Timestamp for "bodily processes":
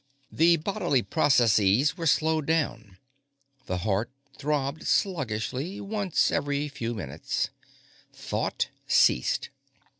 0.57-1.95